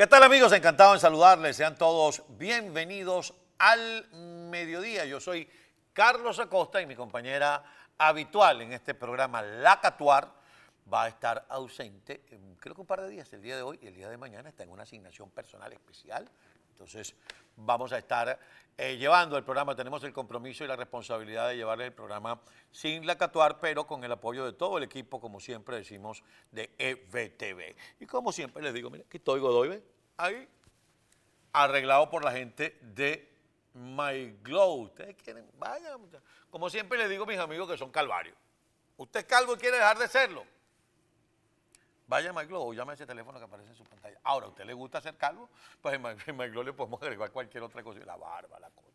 ¿Qué 0.00 0.06
tal 0.06 0.22
amigos? 0.22 0.50
Encantado 0.52 0.94
en 0.94 1.00
saludarles. 1.00 1.58
Sean 1.58 1.76
todos 1.76 2.22
bienvenidos 2.38 3.34
al 3.58 4.08
mediodía. 4.48 5.04
Yo 5.04 5.20
soy 5.20 5.46
Carlos 5.92 6.38
Acosta 6.38 6.80
y 6.80 6.86
mi 6.86 6.96
compañera 6.96 7.62
habitual 7.98 8.62
en 8.62 8.72
este 8.72 8.94
programa, 8.94 9.42
La 9.42 9.78
Catuar, 9.78 10.32
va 10.90 11.04
a 11.04 11.08
estar 11.08 11.44
ausente, 11.50 12.24
en, 12.30 12.56
creo 12.56 12.74
que 12.74 12.80
un 12.80 12.86
par 12.86 13.02
de 13.02 13.10
días, 13.10 13.30
el 13.34 13.42
día 13.42 13.56
de 13.56 13.62
hoy 13.62 13.78
y 13.82 13.88
el 13.88 13.94
día 13.94 14.08
de 14.08 14.16
mañana 14.16 14.48
está 14.48 14.62
en 14.62 14.70
una 14.70 14.84
asignación 14.84 15.28
personal 15.28 15.70
especial. 15.70 16.30
Entonces 16.80 17.14
vamos 17.56 17.92
a 17.92 17.98
estar 17.98 18.40
eh, 18.78 18.96
llevando 18.96 19.36
el 19.36 19.44
programa, 19.44 19.76
tenemos 19.76 20.02
el 20.04 20.14
compromiso 20.14 20.64
y 20.64 20.66
la 20.66 20.76
responsabilidad 20.76 21.50
de 21.50 21.56
llevarle 21.56 21.84
el 21.84 21.92
programa 21.92 22.40
sin 22.70 23.06
la 23.06 23.18
Catuar, 23.18 23.60
pero 23.60 23.86
con 23.86 24.02
el 24.02 24.10
apoyo 24.10 24.46
de 24.46 24.54
todo 24.54 24.78
el 24.78 24.84
equipo, 24.84 25.20
como 25.20 25.40
siempre 25.40 25.76
decimos, 25.76 26.22
de 26.50 26.70
EVTV. 26.78 27.76
Y 28.00 28.06
como 28.06 28.32
siempre 28.32 28.62
les 28.62 28.72
digo, 28.72 28.88
mira, 28.88 29.04
aquí 29.06 29.18
estoy 29.18 29.40
Godoy, 29.40 29.82
ahí, 30.16 30.48
arreglado 31.52 32.08
por 32.08 32.24
la 32.24 32.32
gente 32.32 32.78
de 32.80 33.30
My 33.74 34.38
Glow. 34.42 34.84
Ustedes 34.84 35.16
quieren, 35.16 35.50
vayan. 35.58 36.00
Como 36.48 36.70
siempre 36.70 36.96
les 36.96 37.10
digo 37.10 37.26
mis 37.26 37.38
amigos 37.38 37.68
que 37.70 37.76
son 37.76 37.90
calvarios. 37.90 38.38
Usted 38.96 39.20
es 39.20 39.26
calvo 39.26 39.52
y 39.52 39.58
quiere 39.58 39.76
dejar 39.76 39.98
de 39.98 40.08
serlo. 40.08 40.46
Vaya 42.10 42.30
a 42.30 42.32
MyGlow 42.32 42.70
o 42.70 42.74
llame 42.74 42.90
a 42.90 42.94
ese 42.94 43.06
teléfono 43.06 43.38
que 43.38 43.44
aparece 43.44 43.70
en 43.70 43.76
su 43.76 43.84
pantalla. 43.84 44.18
Ahora, 44.24 44.46
¿a 44.46 44.48
usted 44.48 44.64
le 44.64 44.74
gusta 44.74 45.00
ser 45.00 45.16
calvo? 45.16 45.48
Pues 45.80 45.94
en, 45.94 46.02
My- 46.36 46.48
le 46.64 46.72
podemos 46.72 47.00
agregar 47.00 47.30
cualquier 47.30 47.62
otra 47.62 47.84
cosa. 47.84 48.00
La 48.00 48.16
barba, 48.16 48.58
la 48.58 48.68
cosa. 48.68 48.88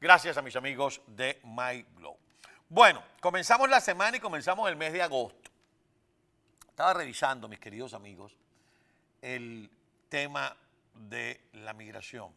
Gracias 0.00 0.38
a 0.38 0.42
mis 0.42 0.56
amigos 0.56 1.02
de 1.06 1.38
MyGlow. 1.44 2.16
Bueno, 2.70 3.02
comenzamos 3.20 3.68
la 3.68 3.78
semana 3.78 4.16
y 4.16 4.20
comenzamos 4.20 4.70
el 4.70 4.76
mes 4.76 4.94
de 4.94 5.02
agosto. 5.02 5.50
Estaba 6.66 6.94
revisando, 6.94 7.46
mis 7.46 7.60
queridos 7.60 7.92
amigos, 7.92 8.34
el 9.20 9.70
tema 10.08 10.56
de 10.94 11.42
la 11.52 11.74
migración. 11.74 12.32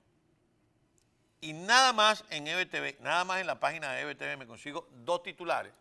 Y 1.39 1.53
nada 1.53 1.93
más 1.93 2.25
en 2.29 2.45
EBTV, 2.47 2.99
nada 2.99 3.23
más 3.23 3.39
en 3.39 3.47
la 3.47 3.57
página 3.57 3.93
de 3.93 4.01
EBTV 4.01 4.35
me 4.37 4.47
consigo 4.47 4.85
dos 5.05 5.23
titulares. 5.23 5.73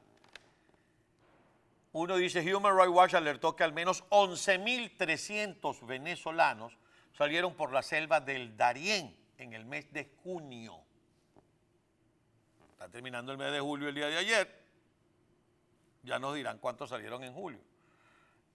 Uno 1.94 2.16
dice, 2.16 2.40
Human 2.52 2.76
Rights 2.76 2.90
Watch 2.90 3.14
alertó 3.14 3.54
que 3.54 3.62
al 3.62 3.72
menos 3.72 4.02
11.300 4.10 5.86
venezolanos 5.86 6.76
salieron 7.16 7.54
por 7.54 7.72
la 7.72 7.82
selva 7.82 8.20
del 8.20 8.56
Darién 8.56 9.16
en 9.38 9.52
el 9.52 9.64
mes 9.64 9.92
de 9.92 10.10
junio. 10.24 10.76
Está 12.72 12.88
terminando 12.88 13.30
el 13.30 13.38
mes 13.38 13.52
de 13.52 13.60
julio 13.60 13.88
el 13.88 13.94
día 13.94 14.08
de 14.08 14.18
ayer. 14.18 14.64
Ya 16.02 16.18
nos 16.18 16.34
dirán 16.34 16.58
cuántos 16.58 16.90
salieron 16.90 17.22
en 17.22 17.32
julio. 17.32 17.60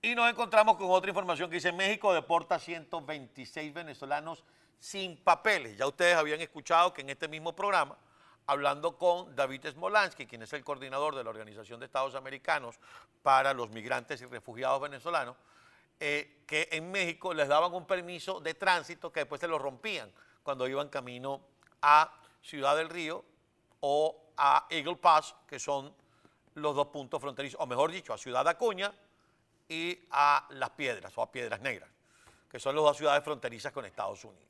Y 0.02 0.16
nos 0.16 0.30
encontramos 0.30 0.76
con 0.76 0.92
otra 0.92 1.10
información 1.10 1.50
que 1.50 1.56
dice 1.56 1.72
México 1.72 2.14
deporta 2.14 2.60
126 2.60 3.74
venezolanos 3.74 4.44
sin 4.80 5.16
papeles. 5.16 5.78
Ya 5.78 5.88
ustedes 5.88 6.18
habían 6.18 6.42
escuchado 6.42 6.94
que 6.94 7.04
en 7.04 7.10
este 7.10 7.30
mismo 7.30 7.56
programa, 7.56 7.98
hablando 8.50 8.98
con 8.98 9.36
David 9.36 9.68
Smolansky, 9.70 10.26
quien 10.26 10.42
es 10.42 10.52
el 10.54 10.64
coordinador 10.64 11.14
de 11.14 11.24
la 11.24 11.30
Organización 11.30 11.80
de 11.80 11.86
Estados 11.86 12.16
Americanos 12.16 12.80
para 13.22 13.54
los 13.54 13.70
migrantes 13.70 14.20
y 14.22 14.26
refugiados 14.26 14.82
venezolanos, 14.82 15.36
eh, 16.00 16.42
que 16.48 16.68
en 16.72 16.90
México 16.90 17.32
les 17.36 17.48
daban 17.48 17.72
un 17.76 17.86
permiso 17.86 18.40
de 18.40 18.56
tránsito 18.56 19.12
que 19.12 19.20
después 19.20 19.40
se 19.40 19.48
lo 19.48 19.60
rompían 19.60 20.12
cuando 20.42 20.68
iban 20.68 20.90
camino 20.90 21.42
a 21.84 22.12
Ciudad 22.42 22.76
del 22.76 22.90
Río 22.90 23.24
o 23.82 24.20
a 24.36 24.66
Eagle 24.72 24.96
Pass, 24.96 25.36
que 25.48 25.60
son 25.60 25.94
los 26.56 26.76
dos 26.76 26.88
puntos 26.88 27.22
fronterizos, 27.22 27.62
o 27.62 27.68
mejor 27.68 27.92
dicho, 27.92 28.16
a 28.16 28.18
Ciudad 28.18 28.48
Acuña 28.48 28.92
y 29.68 29.96
a 30.10 30.48
Las 30.50 30.72
Piedras 30.72 31.16
o 31.16 31.22
a 31.22 31.32
Piedras 31.32 31.62
Negras, 31.62 31.90
que 32.50 32.60
son 32.60 32.76
las 32.76 32.84
dos 32.84 32.98
ciudades 32.98 33.24
fronterizas 33.24 33.72
con 33.72 33.86
Estados 33.86 34.26
Unidos. 34.26 34.49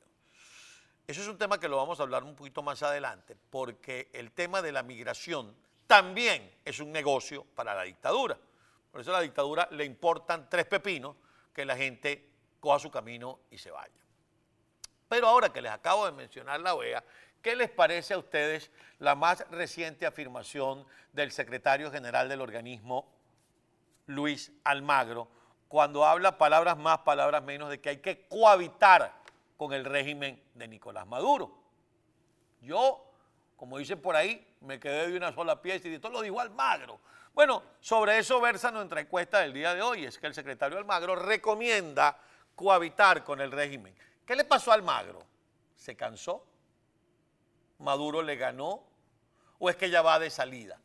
Eso 1.10 1.22
es 1.22 1.26
un 1.26 1.38
tema 1.38 1.58
que 1.58 1.66
lo 1.66 1.76
vamos 1.76 1.98
a 1.98 2.04
hablar 2.04 2.22
un 2.22 2.36
poquito 2.36 2.62
más 2.62 2.84
adelante, 2.84 3.36
porque 3.50 4.10
el 4.12 4.30
tema 4.30 4.62
de 4.62 4.70
la 4.70 4.84
migración 4.84 5.56
también 5.88 6.54
es 6.64 6.78
un 6.78 6.92
negocio 6.92 7.44
para 7.56 7.74
la 7.74 7.82
dictadura. 7.82 8.38
Por 8.92 9.00
eso 9.00 9.10
a 9.10 9.14
la 9.14 9.20
dictadura 9.22 9.66
le 9.72 9.84
importan 9.84 10.48
tres 10.48 10.66
pepinos 10.66 11.16
que 11.52 11.64
la 11.64 11.76
gente 11.76 12.30
coja 12.60 12.78
su 12.78 12.92
camino 12.92 13.40
y 13.50 13.58
se 13.58 13.72
vaya. 13.72 14.00
Pero 15.08 15.26
ahora 15.26 15.52
que 15.52 15.60
les 15.60 15.72
acabo 15.72 16.06
de 16.06 16.12
mencionar 16.12 16.60
la 16.60 16.76
OEA, 16.76 17.02
¿qué 17.42 17.56
les 17.56 17.70
parece 17.70 18.14
a 18.14 18.18
ustedes 18.18 18.70
la 19.00 19.16
más 19.16 19.44
reciente 19.50 20.06
afirmación 20.06 20.86
del 21.12 21.32
secretario 21.32 21.90
general 21.90 22.28
del 22.28 22.40
organismo 22.40 23.12
Luis 24.06 24.52
Almagro, 24.62 25.26
cuando 25.66 26.04
habla 26.04 26.38
palabras 26.38 26.76
más, 26.76 26.98
palabras 26.98 27.42
menos, 27.42 27.68
de 27.68 27.80
que 27.80 27.88
hay 27.88 27.96
que 27.96 28.28
cohabitar 28.28 29.19
con 29.60 29.74
el 29.74 29.84
régimen 29.84 30.42
de 30.54 30.66
Nicolás 30.68 31.06
Maduro. 31.06 31.54
Yo, 32.62 33.12
como 33.58 33.76
dicen 33.76 34.00
por 34.00 34.16
ahí, 34.16 34.56
me 34.62 34.80
quedé 34.80 35.10
de 35.10 35.18
una 35.18 35.34
sola 35.34 35.60
pieza 35.60 35.86
y 35.86 35.90
de 35.90 35.98
todo 35.98 36.12
lo 36.12 36.22
dijo 36.22 36.40
Almagro. 36.40 36.98
Bueno, 37.34 37.62
sobre 37.78 38.16
eso 38.16 38.40
versa 38.40 38.70
nuestra 38.70 39.02
encuesta 39.02 39.40
del 39.40 39.52
día 39.52 39.74
de 39.74 39.82
hoy, 39.82 40.06
es 40.06 40.16
que 40.16 40.26
el 40.28 40.32
secretario 40.32 40.78
Almagro 40.78 41.14
recomienda 41.14 42.16
cohabitar 42.56 43.22
con 43.22 43.38
el 43.42 43.52
régimen. 43.52 43.94
¿Qué 44.24 44.34
le 44.34 44.44
pasó 44.44 44.70
a 44.70 44.76
Almagro? 44.76 45.22
¿Se 45.76 45.94
cansó? 45.94 46.42
¿Maduro 47.80 48.22
le 48.22 48.36
ganó? 48.36 48.82
¿O 49.58 49.68
es 49.68 49.76
que 49.76 49.90
ya 49.90 50.00
va 50.00 50.18
de 50.18 50.30
salida? 50.30 50.80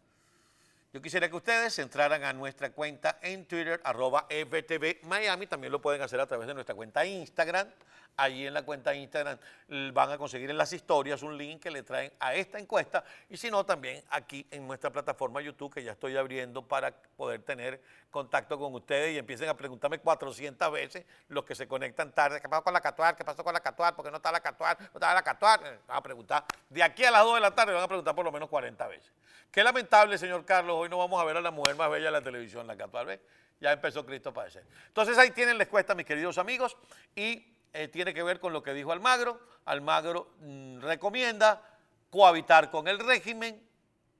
Yo 0.91 1.01
quisiera 1.01 1.29
que 1.29 1.35
ustedes 1.37 1.79
entraran 1.79 2.25
a 2.25 2.33
nuestra 2.33 2.73
cuenta 2.73 3.19
en 3.21 3.45
Twitter, 3.45 3.79
arroba 3.85 4.27
FTV. 4.29 4.99
También 5.47 5.71
lo 5.71 5.81
pueden 5.81 6.01
hacer 6.01 6.19
a 6.19 6.27
través 6.27 6.45
de 6.45 6.53
nuestra 6.53 6.75
cuenta 6.75 7.05
Instagram. 7.05 7.69
Allí 8.17 8.47
en 8.47 8.53
la 8.53 8.63
cuenta 8.63 8.95
Instagram 8.95 9.37
l- 9.67 9.91
van 9.91 10.09
a 10.11 10.17
conseguir 10.17 10.49
en 10.49 10.57
las 10.57 10.71
historias 10.71 11.21
un 11.21 11.37
link 11.37 11.61
que 11.61 11.69
le 11.69 11.83
traen 11.83 12.13
a 12.19 12.33
esta 12.33 12.57
encuesta. 12.59 13.03
Y 13.29 13.35
si 13.35 13.51
no, 13.51 13.65
también 13.65 14.01
aquí 14.09 14.47
en 14.51 14.65
nuestra 14.65 14.89
plataforma 14.89 15.41
YouTube, 15.41 15.73
que 15.73 15.83
ya 15.83 15.91
estoy 15.91 16.15
abriendo 16.15 16.65
para 16.65 16.91
poder 17.17 17.41
tener 17.41 17.81
contacto 18.11 18.57
con 18.57 18.73
ustedes 18.73 19.13
y 19.13 19.17
empiecen 19.17 19.49
a 19.49 19.57
preguntarme 19.57 19.99
400 19.99 20.71
veces 20.71 21.05
los 21.27 21.43
que 21.43 21.55
se 21.55 21.67
conectan 21.67 22.13
tarde. 22.13 22.39
¿Qué 22.39 22.47
pasó 22.47 22.63
con 22.63 22.73
la 22.73 22.79
Catuar? 22.79 23.17
¿Qué 23.17 23.25
pasó 23.25 23.43
con 23.43 23.53
la 23.53 23.59
Catuar? 23.59 23.93
¿Por 23.95 24.05
qué 24.05 24.11
no 24.11 24.17
está 24.17 24.31
la 24.31 24.39
Catuar? 24.39 24.77
¿No 24.79 24.85
está 24.93 25.13
la 25.13 25.21
Catuar? 25.21 25.59
Eh, 25.65 25.79
Van 25.85 25.97
a 25.97 26.01
preguntar. 26.01 26.45
De 26.69 26.81
aquí 26.81 27.03
a 27.03 27.11
las 27.11 27.23
2 27.23 27.35
de 27.35 27.41
la 27.41 27.51
tarde 27.53 27.73
van 27.73 27.83
a 27.83 27.87
preguntar 27.87 28.15
por 28.15 28.23
lo 28.23 28.31
menos 28.31 28.47
40 28.47 28.87
veces. 28.87 29.11
Qué 29.51 29.61
lamentable, 29.61 30.17
señor 30.17 30.45
Carlos. 30.45 30.77
Hoy 30.79 30.87
no 30.87 30.97
vamos 30.97 31.21
a 31.21 31.25
ver 31.25 31.35
a 31.35 31.41
la 31.41 31.51
mujer 31.51 31.75
más 31.75 31.89
bella 31.89 32.05
de 32.05 32.11
la 32.11 32.21
televisión, 32.21 32.65
la 32.65 32.77
Catuar. 32.77 33.05
¿ves? 33.07 33.19
Ya 33.59 33.73
empezó 33.73 34.05
Cristo 34.05 34.29
a 34.29 34.33
padecer. 34.33 34.65
Entonces 34.87 35.17
ahí 35.17 35.31
tienen 35.31 35.57
la 35.57 35.65
encuesta, 35.65 35.93
mis 35.95 36.05
queridos 36.05 36.37
amigos. 36.37 36.77
Y 37.15 37.54
eh, 37.77 37.89
tiene 37.89 38.13
que 38.13 38.23
ver 38.23 38.39
con 38.39 38.53
lo 38.53 38.63
que 38.63 38.73
dijo 38.73 38.93
Almagro. 38.93 39.37
Almagro 39.65 40.31
mm, 40.39 40.79
recomienda 40.79 41.61
cohabitar 42.09 42.71
con 42.71 42.87
el 42.87 42.99
régimen. 42.99 43.61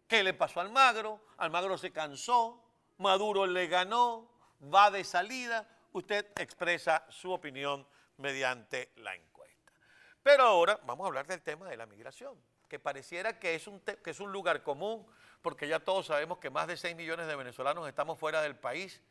¿Qué 0.09 0.23
le 0.23 0.33
pasó 0.33 0.59
a 0.59 0.63
Almagro? 0.63 1.21
Almagro 1.37 1.77
se 1.77 1.93
cansó, 1.93 2.61
Maduro 2.97 3.47
le 3.47 3.67
ganó, 3.67 4.29
va 4.61 4.91
de 4.91 5.05
salida. 5.05 5.65
Usted 5.93 6.27
expresa 6.35 7.05
su 7.07 7.31
opinión 7.31 7.87
mediante 8.17 8.91
la 8.97 9.15
encuesta. 9.15 9.71
Pero 10.21 10.43
ahora 10.43 10.77
vamos 10.85 11.05
a 11.05 11.07
hablar 11.07 11.25
del 11.25 11.41
tema 11.41 11.69
de 11.69 11.77
la 11.77 11.85
migración, 11.85 12.37
que 12.67 12.77
pareciera 12.77 13.39
que 13.39 13.55
es 13.55 13.67
un, 13.67 13.79
que 13.79 14.09
es 14.09 14.19
un 14.19 14.33
lugar 14.33 14.63
común, 14.63 15.07
porque 15.41 15.69
ya 15.69 15.79
todos 15.79 16.07
sabemos 16.07 16.39
que 16.39 16.49
más 16.49 16.67
de 16.67 16.75
6 16.75 16.93
millones 16.97 17.27
de 17.27 17.37
venezolanos 17.37 17.87
estamos 17.87 18.19
fuera 18.19 18.41
del 18.41 18.57
país, 18.57 19.01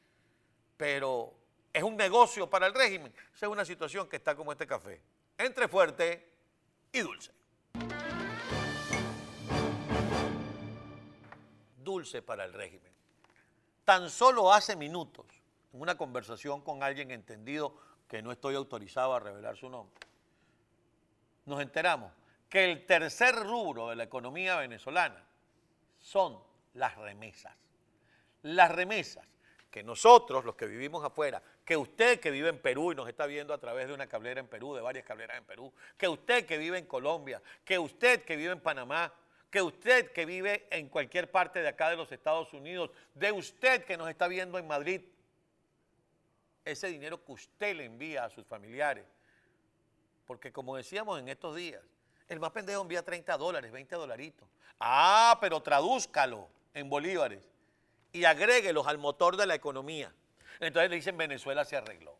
pero 0.76 1.32
es 1.74 1.82
un 1.82 1.96
negocio 1.96 2.48
para 2.48 2.68
el 2.68 2.72
régimen. 2.72 3.12
Esa 3.34 3.46
es 3.46 3.52
una 3.52 3.64
situación 3.64 4.08
que 4.08 4.16
está 4.16 4.36
como 4.36 4.52
este 4.52 4.66
café, 4.66 5.02
entre 5.36 5.66
fuerte 5.66 6.30
y 6.92 7.00
dulce. 7.00 7.32
Dulce 11.78 12.22
para 12.22 12.44
el 12.44 12.52
régimen. 12.52 12.92
Tan 13.84 14.08
solo 14.08 14.52
hace 14.52 14.76
minutos, 14.76 15.26
en 15.72 15.80
una 15.80 15.96
conversación 15.96 16.62
con 16.62 16.82
alguien 16.84 17.10
entendido 17.10 17.76
que 18.08 18.22
no 18.22 18.30
estoy 18.30 18.54
autorizado 18.54 19.12
a 19.12 19.20
revelar 19.20 19.56
su 19.56 19.68
nombre, 19.68 19.98
nos 21.44 21.60
enteramos 21.60 22.12
que 22.48 22.70
el 22.70 22.86
tercer 22.86 23.34
rubro 23.34 23.88
de 23.88 23.96
la 23.96 24.04
economía 24.04 24.56
venezolana 24.56 25.26
son 25.98 26.40
las 26.74 26.96
remesas. 26.96 27.52
Las 28.42 28.70
remesas 28.70 29.26
que 29.74 29.82
nosotros, 29.82 30.44
los 30.44 30.54
que 30.54 30.66
vivimos 30.66 31.04
afuera, 31.04 31.42
que 31.64 31.76
usted 31.76 32.20
que 32.20 32.30
vive 32.30 32.48
en 32.48 32.60
Perú 32.60 32.92
y 32.92 32.94
nos 32.94 33.08
está 33.08 33.26
viendo 33.26 33.52
a 33.52 33.58
través 33.58 33.88
de 33.88 33.92
una 33.92 34.06
cablera 34.06 34.38
en 34.38 34.46
Perú, 34.46 34.72
de 34.72 34.80
varias 34.80 35.04
cableras 35.04 35.36
en 35.36 35.42
Perú, 35.42 35.72
que 35.96 36.06
usted 36.06 36.46
que 36.46 36.58
vive 36.58 36.78
en 36.78 36.86
Colombia, 36.86 37.42
que 37.64 37.76
usted 37.76 38.22
que 38.22 38.36
vive 38.36 38.52
en 38.52 38.60
Panamá, 38.60 39.12
que 39.50 39.60
usted 39.60 40.12
que 40.12 40.26
vive 40.26 40.68
en 40.70 40.88
cualquier 40.88 41.28
parte 41.28 41.60
de 41.60 41.66
acá 41.66 41.90
de 41.90 41.96
los 41.96 42.12
Estados 42.12 42.52
Unidos, 42.52 42.92
de 43.14 43.32
usted 43.32 43.84
que 43.84 43.96
nos 43.96 44.08
está 44.08 44.28
viendo 44.28 44.58
en 44.58 44.66
Madrid, 44.68 45.00
ese 46.64 46.86
dinero 46.86 47.24
que 47.24 47.32
usted 47.32 47.74
le 47.74 47.86
envía 47.86 48.26
a 48.26 48.30
sus 48.30 48.46
familiares, 48.46 49.04
porque 50.24 50.52
como 50.52 50.76
decíamos 50.76 51.18
en 51.18 51.28
estos 51.28 51.56
días, 51.56 51.82
el 52.28 52.38
más 52.38 52.52
pendejo 52.52 52.80
envía 52.80 53.04
30 53.04 53.36
dólares, 53.36 53.72
20 53.72 53.96
dolaritos. 53.96 54.48
Ah, 54.78 55.36
pero 55.40 55.60
tradúzcalo 55.60 56.48
en 56.74 56.88
bolívares 56.88 57.53
y 58.14 58.24
agréguelos 58.24 58.86
al 58.86 58.96
motor 58.96 59.36
de 59.36 59.44
la 59.44 59.56
economía. 59.56 60.10
Entonces 60.60 60.88
le 60.88 60.96
dicen 60.96 61.16
Venezuela 61.16 61.64
se 61.64 61.76
arregló. 61.76 62.16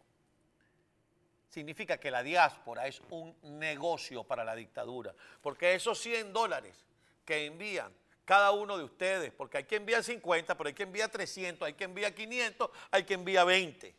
significa 1.49 1.99
que 1.99 2.11
la 2.11 2.25
diáspora 2.25 2.89
es 2.89 3.01
un 3.11 3.33
negocio 3.43 4.25
para 4.25 4.45
la 4.45 4.57
dictadura, 4.57 5.15
porque 5.41 5.75
esos 5.75 6.01
100 6.01 6.33
dólares 6.33 6.85
que 7.25 7.47
envían 7.47 7.95
cada 8.25 8.51
uno 8.51 8.77
de 8.77 8.83
ustedes, 8.83 9.33
porque 9.33 9.59
hay 9.59 9.65
que 9.65 9.77
enviar 9.77 10.03
50, 10.03 10.57
pero 10.57 10.67
hay 10.67 10.75
que 10.75 10.83
enviar 10.83 11.11
300, 11.11 11.65
hay 11.65 11.75
que 11.75 11.85
enviar 11.85 12.13
500, 12.13 12.71
hay 12.91 13.05
que 13.05 13.15
enviar 13.15 13.47
20. 13.47 13.95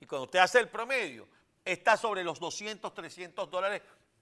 Y 0.00 0.06
cuando 0.06 0.24
usted 0.24 0.40
hace 0.40 0.58
el 0.60 0.68
promedio, 0.68 1.26
está 1.64 1.96
sobre 1.96 2.22
los 2.22 2.38
200, 2.38 2.92
300 2.92 3.50
dólares 3.50 3.80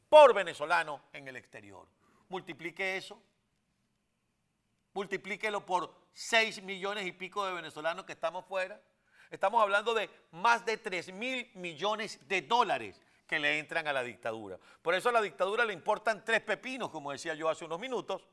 por 0.09 0.32
venezolano 0.35 1.03
en 1.12 1.26
el 1.26 1.35
exterior. 1.35 1.85
Multiplique 2.29 2.97
eso, 2.97 3.21
multiplíquelo 4.93 5.67
por 5.67 6.08
6 6.19 6.65
millones 6.65 7.06
y 7.06 7.12
pico 7.12 7.47
de 7.47 7.53
venezolanos 7.53 8.05
que 8.05 8.11
estamos 8.11 8.44
fuera. 8.44 8.82
Estamos 9.31 9.62
hablando 9.62 9.94
de 9.94 10.11
más 10.32 10.67
de 10.67 10.76
3 10.76 11.12
mil 11.12 11.49
millones 11.55 12.26
de 12.26 12.43
dólares 12.43 13.00
que 13.25 13.38
le 13.38 13.61
entran 13.61 13.87
a 13.87 13.93
la 13.93 14.03
dictadura. 14.03 14.59
Por 14.82 14.97
eso 14.97 15.11
a 15.11 15.12
la 15.12 15.23
dictadura 15.23 15.65
le 15.65 15.73
importan 15.73 16.25
tres 16.25 16.41
pepinos, 16.41 16.91
como 16.91 17.12
decía 17.12 17.35
yo 17.35 17.49
hace 17.49 17.65
unos 17.65 17.79
minutos, 17.79 18.26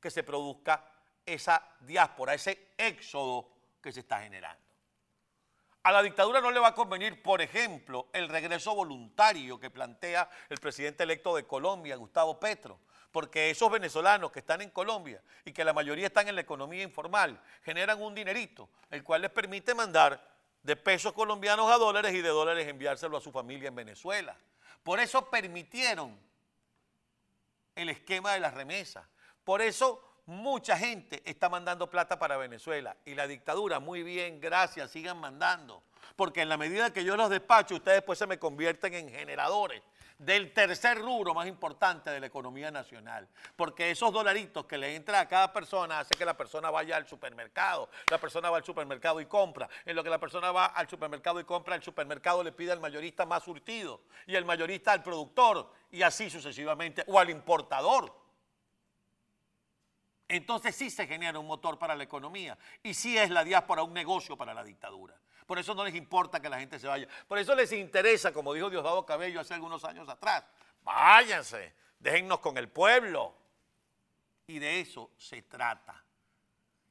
que 0.00 0.08
se 0.08 0.22
produzca 0.22 0.84
esa 1.26 1.76
diáspora, 1.80 2.34
ese 2.34 2.68
éxodo 2.78 3.50
que 3.82 3.90
se 3.90 4.00
está 4.00 4.20
generando. 4.20 4.69
A 5.82 5.92
la 5.92 6.02
dictadura 6.02 6.40
no 6.40 6.50
le 6.50 6.60
va 6.60 6.68
a 6.68 6.74
convenir, 6.74 7.22
por 7.22 7.40
ejemplo, 7.40 8.08
el 8.12 8.28
regreso 8.28 8.74
voluntario 8.74 9.58
que 9.58 9.70
plantea 9.70 10.28
el 10.50 10.58
presidente 10.58 11.04
electo 11.04 11.34
de 11.34 11.46
Colombia, 11.46 11.96
Gustavo 11.96 12.38
Petro, 12.38 12.80
porque 13.10 13.48
esos 13.48 13.70
venezolanos 13.70 14.30
que 14.30 14.40
están 14.40 14.60
en 14.60 14.70
Colombia 14.70 15.22
y 15.44 15.52
que 15.52 15.64
la 15.64 15.72
mayoría 15.72 16.06
están 16.08 16.28
en 16.28 16.34
la 16.34 16.42
economía 16.42 16.82
informal, 16.82 17.40
generan 17.62 18.00
un 18.02 18.14
dinerito, 18.14 18.68
el 18.90 19.02
cual 19.02 19.22
les 19.22 19.30
permite 19.30 19.74
mandar 19.74 20.22
de 20.62 20.76
pesos 20.76 21.14
colombianos 21.14 21.70
a 21.70 21.78
dólares 21.78 22.12
y 22.12 22.20
de 22.20 22.28
dólares 22.28 22.68
enviárselo 22.68 23.16
a 23.16 23.20
su 23.22 23.32
familia 23.32 23.68
en 23.68 23.74
Venezuela. 23.74 24.36
Por 24.82 25.00
eso 25.00 25.30
permitieron 25.30 26.18
el 27.74 27.88
esquema 27.88 28.34
de 28.34 28.40
las 28.40 28.52
remesas. 28.52 29.06
Por 29.44 29.62
eso 29.62 30.09
mucha 30.30 30.78
gente 30.78 31.22
está 31.24 31.48
mandando 31.48 31.90
plata 31.90 32.18
para 32.18 32.36
Venezuela 32.36 32.96
y 33.04 33.14
la 33.14 33.26
dictadura, 33.26 33.80
muy 33.80 34.04
bien, 34.04 34.40
gracias, 34.40 34.92
sigan 34.92 35.18
mandando. 35.18 35.82
Porque 36.14 36.42
en 36.42 36.48
la 36.48 36.56
medida 36.56 36.92
que 36.92 37.04
yo 37.04 37.16
los 37.16 37.30
despacho, 37.30 37.74
ustedes 37.74 37.98
después 37.98 38.18
se 38.18 38.26
me 38.26 38.38
convierten 38.38 38.94
en 38.94 39.10
generadores 39.10 39.82
del 40.18 40.52
tercer 40.52 40.98
rubro 40.98 41.34
más 41.34 41.48
importante 41.48 42.10
de 42.10 42.20
la 42.20 42.26
economía 42.26 42.70
nacional. 42.70 43.26
Porque 43.56 43.90
esos 43.90 44.12
dolaritos 44.12 44.66
que 44.66 44.78
le 44.78 44.94
entran 44.94 45.20
a 45.20 45.26
cada 45.26 45.52
persona 45.52 45.98
hace 45.98 46.14
que 46.14 46.24
la 46.24 46.36
persona 46.36 46.70
vaya 46.70 46.96
al 46.96 47.08
supermercado. 47.08 47.88
La 48.08 48.18
persona 48.18 48.50
va 48.50 48.58
al 48.58 48.64
supermercado 48.64 49.20
y 49.20 49.26
compra. 49.26 49.68
En 49.84 49.96
lo 49.96 50.04
que 50.04 50.10
la 50.10 50.18
persona 50.18 50.52
va 50.52 50.66
al 50.66 50.88
supermercado 50.88 51.40
y 51.40 51.44
compra, 51.44 51.74
el 51.74 51.82
supermercado 51.82 52.44
le 52.44 52.52
pide 52.52 52.70
al 52.70 52.80
mayorista 52.80 53.26
más 53.26 53.42
surtido. 53.42 54.02
Y 54.26 54.36
el 54.36 54.44
mayorista 54.44 54.92
al 54.92 55.02
productor. 55.02 55.72
Y 55.90 56.02
así 56.02 56.30
sucesivamente. 56.30 57.02
O 57.08 57.18
al 57.18 57.30
importador 57.30 58.19
entonces 60.30 60.76
sí 60.76 60.90
se 60.90 61.08
genera 61.08 61.40
un 61.40 61.46
motor 61.46 61.76
para 61.76 61.96
la 61.96 62.04
economía 62.04 62.56
y 62.84 62.94
sí 62.94 63.18
es 63.18 63.30
la 63.30 63.42
diáspora 63.42 63.82
un 63.82 63.92
negocio 63.92 64.36
para 64.36 64.54
la 64.54 64.62
dictadura. 64.62 65.20
Por 65.44 65.58
eso 65.58 65.74
no 65.74 65.84
les 65.84 65.96
importa 65.96 66.38
que 66.40 66.48
la 66.48 66.60
gente 66.60 66.78
se 66.78 66.86
vaya. 66.86 67.08
Por 67.26 67.36
eso 67.36 67.52
les 67.56 67.72
interesa, 67.72 68.32
como 68.32 68.54
dijo 68.54 68.70
Diosdado 68.70 69.04
Cabello 69.04 69.40
hace 69.40 69.54
algunos 69.54 69.84
años 69.84 70.08
atrás, 70.08 70.44
váyanse, 70.82 71.74
déjennos 71.98 72.38
con 72.38 72.56
el 72.58 72.68
pueblo. 72.68 73.34
Y 74.46 74.60
de 74.60 74.78
eso 74.78 75.10
se 75.16 75.42
trata. 75.42 76.04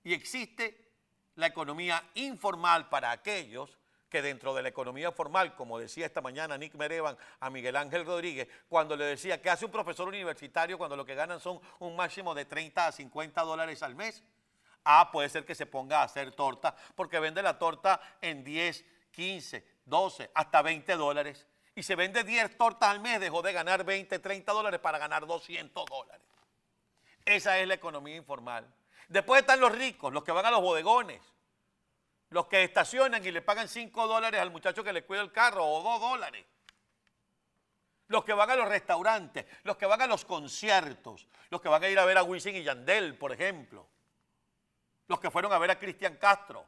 Y 0.03 0.13
existe 0.13 0.91
la 1.35 1.47
economía 1.47 2.03
informal 2.15 2.89
para 2.89 3.11
aquellos 3.11 3.78
que 4.09 4.21
dentro 4.21 4.53
de 4.53 4.63
la 4.63 4.69
economía 4.69 5.11
formal, 5.11 5.55
como 5.55 5.79
decía 5.79 6.05
esta 6.05 6.21
mañana 6.21 6.57
Nick 6.57 6.75
Merevan 6.75 7.17
a 7.39 7.49
Miguel 7.49 7.75
Ángel 7.75 8.05
Rodríguez, 8.05 8.47
cuando 8.67 8.95
le 8.95 9.05
decía 9.05 9.41
que 9.41 9.49
hace 9.49 9.65
un 9.65 9.71
profesor 9.71 10.07
universitario 10.07 10.77
cuando 10.77 10.95
lo 10.95 11.05
que 11.05 11.15
ganan 11.15 11.39
son 11.39 11.59
un 11.79 11.95
máximo 11.95 12.33
de 12.33 12.45
30 12.45 12.87
a 12.87 12.91
50 12.91 13.41
dólares 13.43 13.83
al 13.83 13.95
mes, 13.95 14.23
ah, 14.83 15.09
puede 15.11 15.29
ser 15.29 15.45
que 15.45 15.55
se 15.55 15.65
ponga 15.65 15.99
a 16.01 16.03
hacer 16.03 16.31
torta, 16.31 16.75
porque 16.95 17.19
vende 17.19 17.41
la 17.41 17.57
torta 17.59 18.01
en 18.21 18.43
10, 18.43 18.83
15, 19.11 19.65
12, 19.85 20.31
hasta 20.33 20.61
20 20.61 20.95
dólares. 20.95 21.45
Y 21.75 21.83
se 21.83 21.95
vende 21.95 22.23
10 22.23 22.57
tortas 22.57 22.89
al 22.89 22.99
mes, 22.99 23.19
dejó 23.19 23.41
de 23.41 23.53
ganar 23.53 23.83
20, 23.83 24.19
30 24.19 24.51
dólares 24.51 24.79
para 24.79 24.97
ganar 24.97 25.25
200 25.25 25.85
dólares. 25.85 26.25
Esa 27.23 27.59
es 27.59 27.67
la 27.67 27.75
economía 27.75 28.15
informal. 28.15 28.67
Después 29.07 29.41
están 29.41 29.59
los 29.59 29.71
ricos, 29.71 30.11
los 30.11 30.23
que 30.23 30.31
van 30.31 30.45
a 30.45 30.51
los 30.51 30.61
bodegones, 30.61 31.21
los 32.29 32.47
que 32.47 32.63
estacionan 32.63 33.25
y 33.25 33.31
le 33.31 33.41
pagan 33.41 33.67
5 33.67 34.07
dólares 34.07 34.39
al 34.39 34.51
muchacho 34.51 34.83
que 34.83 34.93
le 34.93 35.03
cuida 35.03 35.21
el 35.21 35.31
carro 35.31 35.65
o 35.65 35.81
2 35.81 36.01
dólares. 36.01 36.45
Los 38.07 38.23
que 38.23 38.33
van 38.33 38.49
a 38.49 38.55
los 38.55 38.67
restaurantes, 38.67 39.45
los 39.63 39.77
que 39.77 39.85
van 39.85 40.01
a 40.01 40.07
los 40.07 40.25
conciertos, 40.25 41.27
los 41.49 41.61
que 41.61 41.69
van 41.69 41.83
a 41.83 41.89
ir 41.89 41.99
a 41.99 42.05
ver 42.05 42.17
a 42.17 42.23
Wisin 42.23 42.55
y 42.55 42.63
Yandel, 42.63 43.17
por 43.17 43.31
ejemplo. 43.31 43.87
Los 45.07 45.19
que 45.19 45.31
fueron 45.31 45.53
a 45.53 45.57
ver 45.57 45.71
a 45.71 45.79
Cristian 45.79 46.17
Castro. 46.17 46.65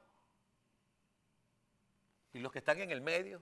Y 2.34 2.40
los 2.40 2.52
que 2.52 2.60
están 2.60 2.80
en 2.82 2.92
el 2.92 3.02
medio. 3.02 3.42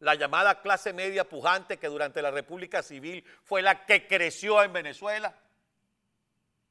La 0.00 0.14
llamada 0.16 0.60
clase 0.60 0.92
media 0.92 1.28
pujante 1.28 1.78
que 1.78 1.86
durante 1.86 2.22
la 2.22 2.32
República 2.32 2.82
Civil 2.82 3.24
fue 3.44 3.62
la 3.62 3.86
que 3.86 4.08
creció 4.08 4.62
en 4.62 4.72
Venezuela. 4.72 5.36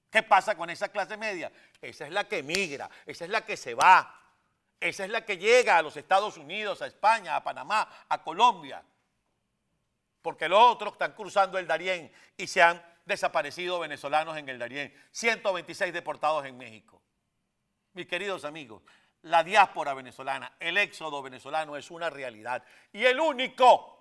¿Qué 0.09 0.23
pasa 0.23 0.55
con 0.55 0.69
esa 0.69 0.89
clase 0.89 1.15
media? 1.15 1.49
Esa 1.81 2.05
es 2.05 2.11
la 2.11 2.27
que 2.27 2.43
migra, 2.43 2.89
esa 3.05 3.23
es 3.23 3.31
la 3.31 3.45
que 3.45 3.55
se 3.55 3.73
va. 3.73 4.20
Esa 4.81 5.05
es 5.05 5.11
la 5.11 5.23
que 5.23 5.37
llega 5.37 5.77
a 5.77 5.81
los 5.83 5.95
Estados 5.95 6.37
Unidos, 6.37 6.81
a 6.81 6.87
España, 6.87 7.35
a 7.35 7.43
Panamá, 7.43 7.87
a 8.09 8.23
Colombia. 8.23 8.83
Porque 10.23 10.49
los 10.49 10.59
otros 10.59 10.93
están 10.93 11.13
cruzando 11.13 11.59
el 11.59 11.67
Darién 11.67 12.11
y 12.35 12.47
se 12.47 12.63
han 12.63 12.83
desaparecido 13.05 13.79
venezolanos 13.79 14.35
en 14.37 14.49
el 14.49 14.57
Darién. 14.57 14.91
126 15.11 15.93
deportados 15.93 16.45
en 16.45 16.57
México. 16.57 16.99
Mis 17.93 18.07
queridos 18.07 18.43
amigos, 18.43 18.81
la 19.21 19.43
diáspora 19.43 19.93
venezolana, 19.93 20.55
el 20.59 20.75
éxodo 20.77 21.21
venezolano 21.21 21.77
es 21.77 21.91
una 21.91 22.09
realidad. 22.09 22.63
Y 22.91 23.05
el 23.05 23.19
único 23.19 24.00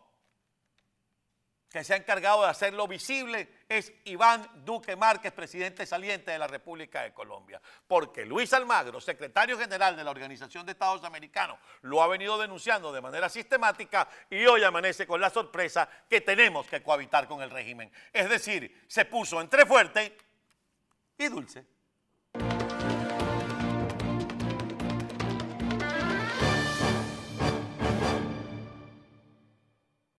que 1.70 1.84
se 1.84 1.94
ha 1.94 1.96
encargado 1.96 2.42
de 2.42 2.48
hacerlo 2.48 2.88
visible 2.88 3.48
es 3.68 3.92
Iván 4.04 4.64
Duque 4.64 4.96
Márquez, 4.96 5.32
presidente 5.32 5.86
saliente 5.86 6.32
de 6.32 6.38
la 6.38 6.48
República 6.48 7.02
de 7.02 7.12
Colombia. 7.12 7.60
Porque 7.86 8.26
Luis 8.26 8.52
Almagro, 8.52 9.00
secretario 9.00 9.56
general 9.56 9.96
de 9.96 10.02
la 10.02 10.10
Organización 10.10 10.66
de 10.66 10.72
Estados 10.72 11.04
Americanos, 11.04 11.58
lo 11.82 12.02
ha 12.02 12.08
venido 12.08 12.36
denunciando 12.38 12.92
de 12.92 13.00
manera 13.00 13.28
sistemática 13.28 14.08
y 14.28 14.44
hoy 14.46 14.64
amanece 14.64 15.06
con 15.06 15.20
la 15.20 15.30
sorpresa 15.30 15.88
que 16.08 16.20
tenemos 16.20 16.66
que 16.66 16.82
cohabitar 16.82 17.28
con 17.28 17.40
el 17.40 17.50
régimen. 17.50 17.92
Es 18.12 18.28
decir, 18.28 18.84
se 18.88 19.04
puso 19.04 19.40
entre 19.40 19.64
fuerte 19.64 20.16
y 21.18 21.28
dulce. 21.28 21.64